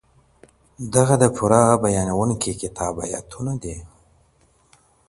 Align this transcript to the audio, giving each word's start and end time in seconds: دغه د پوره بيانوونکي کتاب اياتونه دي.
دغه 0.95 1.15
د 1.21 1.25
پوره 1.35 1.61
بيانوونکي 1.83 2.51
کتاب 2.61 2.93
اياتونه 3.05 3.51
دي. 3.63 3.77